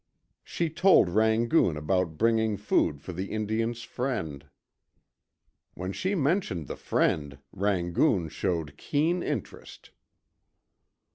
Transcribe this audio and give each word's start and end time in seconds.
She 0.43 0.71
told 0.71 1.09
Rangoon 1.11 1.77
about 1.77 2.17
bringing 2.17 2.57
food 2.57 3.03
for 3.03 3.13
the 3.13 3.27
Indian's 3.29 3.83
friend. 3.83 4.43
When 5.75 5.93
she 5.93 6.15
mentioned 6.15 6.65
the 6.65 6.75
friend, 6.75 7.37
Rangoon 7.53 8.29
showed 8.29 8.77
keen 8.77 9.21
interest. 9.21 9.91